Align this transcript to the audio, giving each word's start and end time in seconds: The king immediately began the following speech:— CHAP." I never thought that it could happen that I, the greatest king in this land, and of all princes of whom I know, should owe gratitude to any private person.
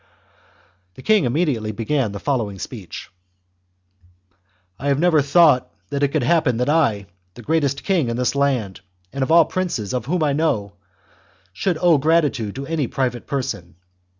The 0.95 1.03
king 1.03 1.25
immediately 1.25 1.71
began 1.71 2.11
the 2.11 2.19
following 2.19 2.57
speech:— 2.57 3.11
CHAP." 4.31 4.35
I 4.79 4.93
never 4.99 5.21
thought 5.21 5.71
that 5.91 6.01
it 6.01 6.07
could 6.07 6.23
happen 6.23 6.57
that 6.57 6.69
I, 6.69 7.05
the 7.35 7.43
greatest 7.43 7.83
king 7.83 8.09
in 8.09 8.17
this 8.17 8.33
land, 8.33 8.81
and 9.13 9.21
of 9.21 9.31
all 9.31 9.45
princes 9.45 9.93
of 9.93 10.07
whom 10.07 10.23
I 10.23 10.33
know, 10.33 10.73
should 11.53 11.77
owe 11.79 11.99
gratitude 11.99 12.55
to 12.55 12.65
any 12.65 12.87
private 12.87 13.27
person. 13.27 13.75